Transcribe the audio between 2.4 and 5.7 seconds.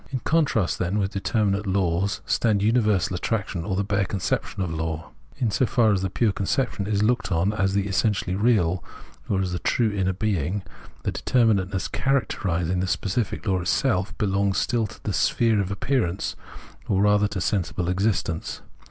universal attraction, or the bare conception of law. In so